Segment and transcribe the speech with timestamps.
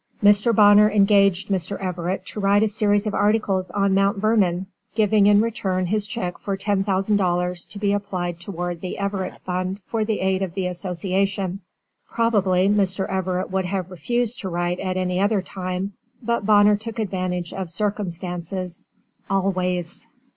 [0.23, 0.51] Mr.
[0.51, 1.79] Bonner engaged Mr.
[1.79, 6.39] Everett to write a series of articles on Mount Vernon, giving in return his check
[6.39, 11.59] for $10,000 to be applied toward the Everett Fund for the aid of the Association.
[12.09, 13.07] Probably Mr.
[13.07, 15.93] Everett would have refused to write at any other time,
[16.23, 18.83] but Bonner took advantage of circumstances
[19.29, 20.07] ALWAYS.